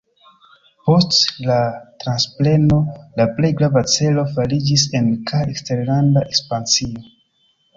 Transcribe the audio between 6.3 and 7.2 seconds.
ekspansio.